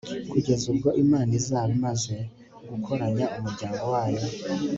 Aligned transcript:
kugeza 0.31 0.63
ubwo 0.73 0.89
imana 1.03 1.31
izaba 1.39 1.69
imaze 1.77 2.15
gukorakoranya 2.69 3.25
umuryango 3.37 3.83
wayo 3.93 4.21